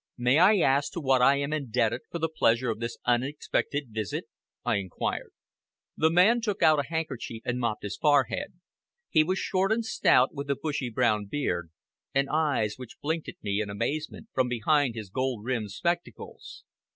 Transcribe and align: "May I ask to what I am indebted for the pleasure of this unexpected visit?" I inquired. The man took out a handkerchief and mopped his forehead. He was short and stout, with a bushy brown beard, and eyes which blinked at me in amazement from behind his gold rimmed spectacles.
"May 0.17 0.39
I 0.39 0.57
ask 0.57 0.93
to 0.93 0.99
what 0.99 1.21
I 1.21 1.35
am 1.35 1.53
indebted 1.53 2.01
for 2.09 2.17
the 2.17 2.27
pleasure 2.35 2.71
of 2.71 2.79
this 2.79 2.97
unexpected 3.05 3.89
visit?" 3.91 4.25
I 4.65 4.77
inquired. 4.77 5.31
The 5.95 6.09
man 6.09 6.41
took 6.41 6.63
out 6.63 6.79
a 6.83 6.89
handkerchief 6.89 7.43
and 7.45 7.59
mopped 7.59 7.83
his 7.83 7.97
forehead. 7.97 8.53
He 9.11 9.23
was 9.23 9.37
short 9.37 9.71
and 9.71 9.85
stout, 9.85 10.33
with 10.33 10.49
a 10.49 10.55
bushy 10.55 10.89
brown 10.89 11.25
beard, 11.27 11.69
and 12.15 12.27
eyes 12.31 12.77
which 12.77 12.97
blinked 12.99 13.29
at 13.29 13.43
me 13.43 13.61
in 13.61 13.69
amazement 13.69 14.29
from 14.33 14.47
behind 14.47 14.95
his 14.95 15.11
gold 15.11 15.45
rimmed 15.45 15.69
spectacles. 15.69 16.63